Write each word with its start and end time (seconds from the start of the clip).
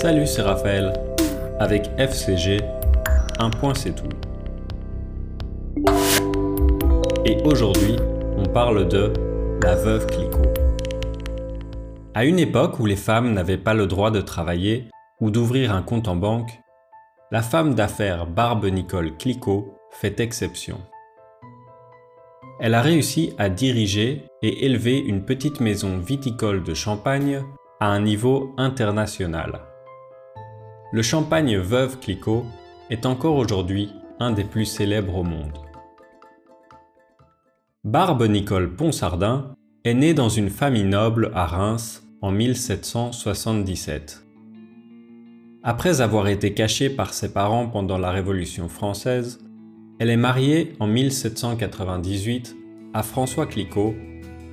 Salut, 0.00 0.26
c'est 0.26 0.42
Raphaël. 0.42 0.92
Avec 1.58 1.90
FCG, 1.98 2.60
un 3.40 3.50
point 3.50 3.74
c'est 3.74 3.94
tout. 3.94 4.08
Et 7.24 7.42
aujourd'hui, 7.42 7.96
on 8.36 8.44
parle 8.46 8.88
de 8.88 9.12
la 9.62 9.74
veuve 9.74 10.06
Clicquot. 10.06 10.52
À 12.14 12.24
une 12.24 12.38
époque 12.38 12.78
où 12.78 12.86
les 12.86 12.96
femmes 12.96 13.32
n'avaient 13.32 13.58
pas 13.58 13.74
le 13.74 13.86
droit 13.88 14.10
de 14.10 14.20
travailler 14.20 14.88
ou 15.20 15.30
d'ouvrir 15.30 15.74
un 15.74 15.82
compte 15.82 16.06
en 16.06 16.16
banque, 16.16 16.52
la 17.32 17.42
femme 17.42 17.74
d'affaires 17.74 18.26
Barbe 18.26 18.66
Nicole 18.66 19.16
Clicquot 19.16 19.74
fait 19.90 20.20
exception. 20.20 20.78
Elle 22.60 22.74
a 22.74 22.82
réussi 22.82 23.34
à 23.36 23.48
diriger 23.48 24.26
et 24.42 24.64
élever 24.64 24.98
une 24.98 25.24
petite 25.24 25.60
maison 25.60 25.98
viticole 25.98 26.62
de 26.62 26.74
Champagne 26.74 27.42
à 27.80 27.88
un 27.88 28.00
niveau 28.00 28.54
international. 28.56 29.60
Le 30.92 31.02
champagne 31.02 31.56
Veuve 31.58 32.00
Clicquot 32.00 32.44
est 32.90 33.06
encore 33.06 33.36
aujourd'hui 33.36 33.92
un 34.18 34.32
des 34.32 34.44
plus 34.44 34.64
célèbres 34.64 35.16
au 35.16 35.22
monde. 35.22 35.58
Barbe 37.84 38.24
Nicole 38.24 38.74
Ponsardin 38.74 39.54
est 39.84 39.94
née 39.94 40.12
dans 40.12 40.28
une 40.28 40.50
famille 40.50 40.84
noble 40.84 41.30
à 41.34 41.46
Reims 41.46 42.02
en 42.20 42.32
1777. 42.32 44.24
Après 45.62 46.00
avoir 46.00 46.26
été 46.28 46.54
cachée 46.54 46.90
par 46.90 47.14
ses 47.14 47.32
parents 47.32 47.68
pendant 47.68 47.98
la 47.98 48.10
Révolution 48.10 48.68
française, 48.68 49.38
elle 50.00 50.10
est 50.10 50.16
mariée 50.16 50.74
en 50.80 50.86
1798 50.88 52.56
à 52.94 53.02
François 53.02 53.46
Clicquot, 53.46 53.94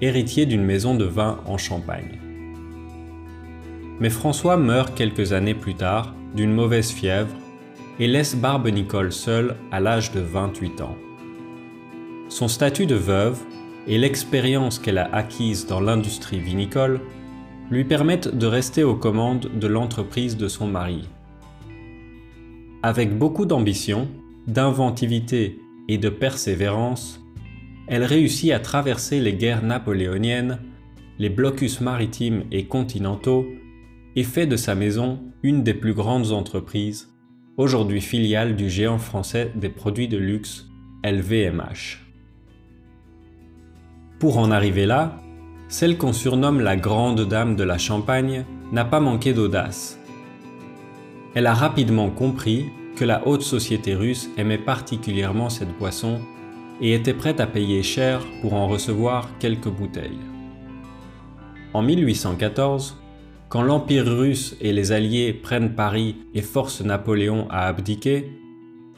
héritier 0.00 0.46
d'une 0.46 0.64
maison 0.64 0.96
de 0.96 1.04
vin 1.04 1.40
en 1.46 1.58
Champagne. 1.58 2.31
Mais 4.00 4.10
François 4.10 4.56
meurt 4.56 4.94
quelques 4.94 5.32
années 5.32 5.54
plus 5.54 5.74
tard 5.74 6.14
d'une 6.34 6.52
mauvaise 6.52 6.90
fièvre 6.90 7.34
et 7.98 8.06
laisse 8.06 8.34
Barbe 8.34 8.68
Nicole 8.68 9.12
seule 9.12 9.56
à 9.70 9.80
l'âge 9.80 10.12
de 10.12 10.20
28 10.20 10.80
ans. 10.80 10.96
Son 12.28 12.48
statut 12.48 12.86
de 12.86 12.94
veuve 12.94 13.38
et 13.86 13.98
l'expérience 13.98 14.78
qu'elle 14.78 14.98
a 14.98 15.14
acquise 15.14 15.66
dans 15.66 15.80
l'industrie 15.80 16.40
vinicole 16.40 17.00
lui 17.70 17.84
permettent 17.84 18.36
de 18.36 18.46
rester 18.46 18.84
aux 18.84 18.96
commandes 18.96 19.50
de 19.58 19.66
l'entreprise 19.66 20.36
de 20.36 20.48
son 20.48 20.66
mari. 20.66 21.08
Avec 22.82 23.16
beaucoup 23.16 23.46
d'ambition, 23.46 24.08
d'inventivité 24.46 25.60
et 25.88 25.98
de 25.98 26.08
persévérance, 26.08 27.20
elle 27.86 28.04
réussit 28.04 28.52
à 28.52 28.60
traverser 28.60 29.20
les 29.20 29.34
guerres 29.34 29.62
napoléoniennes, 29.62 30.58
les 31.18 31.28
blocus 31.28 31.80
maritimes 31.80 32.44
et 32.50 32.66
continentaux 32.66 33.46
et 34.16 34.24
fait 34.24 34.46
de 34.46 34.56
sa 34.56 34.74
maison 34.74 35.20
une 35.42 35.62
des 35.62 35.74
plus 35.74 35.94
grandes 35.94 36.32
entreprises, 36.32 37.08
aujourd'hui 37.56 38.00
filiale 38.00 38.56
du 38.56 38.68
géant 38.68 38.98
français 38.98 39.52
des 39.54 39.68
produits 39.68 40.08
de 40.08 40.18
luxe 40.18 40.66
LVMH. 41.04 42.00
Pour 44.18 44.38
en 44.38 44.50
arriver 44.50 44.86
là, 44.86 45.20
celle 45.68 45.98
qu'on 45.98 46.12
surnomme 46.12 46.60
la 46.60 46.76
grande 46.76 47.26
dame 47.26 47.56
de 47.56 47.64
la 47.64 47.78
Champagne 47.78 48.44
n'a 48.70 48.84
pas 48.84 49.00
manqué 49.00 49.32
d'audace. 49.32 49.98
Elle 51.34 51.46
a 51.46 51.54
rapidement 51.54 52.10
compris 52.10 52.66
que 52.94 53.04
la 53.04 53.26
haute 53.26 53.42
société 53.42 53.94
russe 53.94 54.28
aimait 54.36 54.58
particulièrement 54.58 55.48
cette 55.48 55.76
boisson 55.78 56.20
et 56.80 56.94
était 56.94 57.14
prête 57.14 57.40
à 57.40 57.46
payer 57.46 57.82
cher 57.82 58.20
pour 58.42 58.54
en 58.54 58.68
recevoir 58.68 59.28
quelques 59.38 59.68
bouteilles. 59.68 60.20
En 61.74 61.82
1814, 61.82 63.01
quand 63.52 63.60
l'Empire 63.60 64.06
russe 64.06 64.56
et 64.62 64.72
les 64.72 64.92
Alliés 64.92 65.34
prennent 65.34 65.74
Paris 65.74 66.16
et 66.32 66.40
forcent 66.40 66.80
Napoléon 66.80 67.46
à 67.50 67.66
abdiquer, 67.66 68.32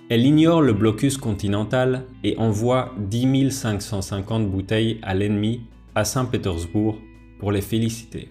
elle 0.08 0.24
ignore 0.24 0.62
le 0.62 0.72
blocus 0.72 1.18
continental 1.18 2.04
et 2.22 2.38
envoie 2.38 2.94
10 2.98 3.50
550 3.50 4.48
bouteilles 4.48 5.00
à 5.02 5.12
l'ennemi 5.12 5.62
à 5.96 6.04
Saint-Pétersbourg 6.04 6.96
pour 7.40 7.50
les 7.50 7.62
féliciter. 7.62 8.28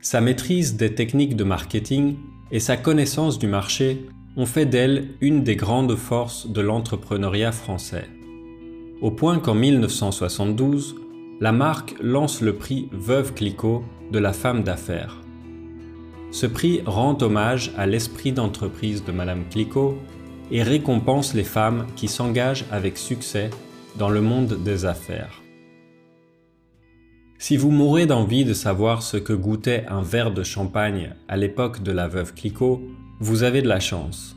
Sa 0.00 0.20
maîtrise 0.20 0.76
des 0.76 0.92
techniques 0.92 1.36
de 1.36 1.44
marketing 1.44 2.16
et 2.50 2.58
sa 2.58 2.76
connaissance 2.76 3.38
du 3.38 3.46
marché 3.46 4.06
ont 4.36 4.46
fait 4.46 4.66
d'elle 4.66 5.10
une 5.20 5.44
des 5.44 5.54
grandes 5.54 5.94
forces 5.94 6.48
de 6.48 6.60
l'entrepreneuriat 6.60 7.52
français. 7.52 8.08
Au 9.02 9.12
point 9.12 9.38
qu'en 9.38 9.54
1972, 9.54 10.96
la 11.40 11.52
marque 11.52 11.94
lance 12.02 12.42
le 12.42 12.54
prix 12.54 12.90
Veuve 12.92 13.32
Clicquot 13.32 13.82
de 14.12 14.18
la 14.18 14.34
femme 14.34 14.62
d'affaires. 14.62 15.16
Ce 16.32 16.44
prix 16.44 16.82
rend 16.84 17.16
hommage 17.22 17.72
à 17.78 17.86
l'esprit 17.86 18.32
d'entreprise 18.32 19.04
de 19.04 19.12
Madame 19.12 19.44
Clicquot 19.50 19.96
et 20.50 20.62
récompense 20.62 21.32
les 21.32 21.44
femmes 21.44 21.86
qui 21.96 22.08
s'engagent 22.08 22.66
avec 22.70 22.98
succès 22.98 23.48
dans 23.96 24.10
le 24.10 24.20
monde 24.20 24.62
des 24.62 24.84
affaires. 24.84 25.40
Si 27.38 27.56
vous 27.56 27.70
mourrez 27.70 28.04
d'envie 28.04 28.44
de 28.44 28.52
savoir 28.52 29.02
ce 29.02 29.16
que 29.16 29.32
goûtait 29.32 29.86
un 29.88 30.02
verre 30.02 30.32
de 30.32 30.42
champagne 30.42 31.14
à 31.26 31.38
l'époque 31.38 31.82
de 31.82 31.90
la 31.90 32.06
veuve 32.06 32.34
Clicquot, 32.34 32.82
vous 33.18 33.44
avez 33.44 33.62
de 33.62 33.68
la 33.68 33.80
chance. 33.80 34.36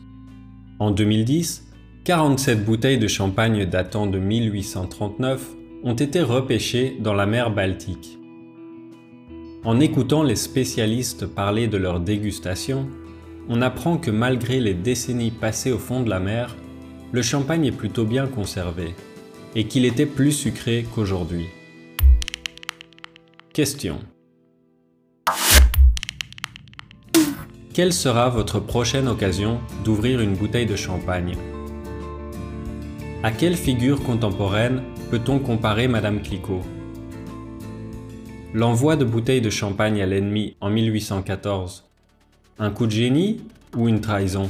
En 0.79 0.91
2010, 0.91 1.67
47 2.05 2.63
bouteilles 2.63 2.97
de 2.97 3.09
champagne 3.09 3.65
datant 3.65 4.07
de 4.07 4.19
1839 4.19 5.62
ont 5.83 5.93
été 5.93 6.21
repêchées 6.21 6.97
dans 6.99 7.13
la 7.13 7.25
mer 7.25 7.51
Baltique. 7.51 8.17
En 9.65 9.81
écoutant 9.81 10.23
les 10.23 10.37
spécialistes 10.37 11.25
parler 11.25 11.67
de 11.67 11.77
leur 11.77 11.99
dégustation, 11.99 12.87
on 13.49 13.61
apprend 13.61 13.97
que 13.97 14.11
malgré 14.11 14.61
les 14.61 14.73
décennies 14.73 15.31
passées 15.31 15.73
au 15.73 15.77
fond 15.77 16.01
de 16.01 16.09
la 16.09 16.21
mer, 16.21 16.55
le 17.11 17.21
champagne 17.21 17.65
est 17.65 17.71
plutôt 17.73 18.05
bien 18.05 18.27
conservé 18.27 18.95
et 19.55 19.65
qu'il 19.65 19.83
était 19.83 20.05
plus 20.05 20.31
sucré 20.31 20.85
qu'aujourd'hui. 20.95 21.47
Question. 23.51 23.99
Quelle 27.73 27.93
sera 27.93 28.29
votre 28.29 28.59
prochaine 28.59 29.07
occasion 29.07 29.59
d'ouvrir 29.83 30.21
une 30.21 30.35
bouteille 30.35 30.65
de 30.65 30.75
champagne? 30.75 31.35
À 33.21 33.31
quelle 33.31 33.55
figure 33.55 34.01
contemporaine 34.03 34.81
peut-on 35.13 35.37
comparer 35.37 35.87
Madame 35.87 36.23
Clicquot 36.23 36.63
L'envoi 38.51 38.95
de 38.95 39.05
bouteilles 39.05 39.41
de 39.41 39.51
champagne 39.51 40.01
à 40.01 40.07
l'ennemi 40.07 40.55
en 40.59 40.71
1814, 40.71 41.87
un 42.57 42.71
coup 42.71 42.87
de 42.87 42.91
génie 42.93 43.41
ou 43.77 43.87
une 43.87 44.01
trahison? 44.01 44.49